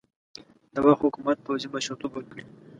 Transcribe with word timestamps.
د 0.73 0.75
وخت 0.85 1.01
حکومت 1.05 1.37
پوځي 1.45 1.67
مشرتوب 1.73 2.11
ورکړي. 2.13 2.43